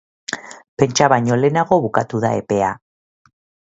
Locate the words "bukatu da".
1.87-2.35